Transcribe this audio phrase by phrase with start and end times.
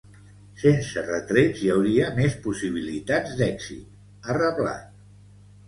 [0.61, 3.87] Sense retrets hi hauria més possibilitats d’èxit,
[4.27, 4.93] ha reblat.